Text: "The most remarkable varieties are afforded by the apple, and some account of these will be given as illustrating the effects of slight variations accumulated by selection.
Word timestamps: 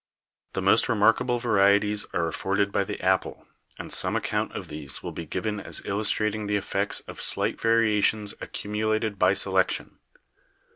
"The 0.53 0.63
most 0.63 0.89
remarkable 0.89 1.37
varieties 1.37 2.07
are 2.11 2.27
afforded 2.27 2.71
by 2.71 2.83
the 2.85 2.99
apple, 3.03 3.45
and 3.77 3.93
some 3.93 4.15
account 4.15 4.51
of 4.55 4.67
these 4.67 5.03
will 5.03 5.11
be 5.11 5.27
given 5.27 5.59
as 5.59 5.85
illustrating 5.85 6.47
the 6.47 6.55
effects 6.57 7.01
of 7.01 7.21
slight 7.21 7.61
variations 7.61 8.33
accumulated 8.41 9.19
by 9.19 9.35
selection. 9.35 9.99